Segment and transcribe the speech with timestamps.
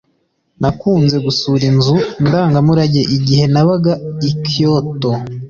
[0.61, 1.95] nakunze gusura inzu
[2.25, 3.93] ndangamurage igihe nabaga
[4.29, 5.11] i kyoto.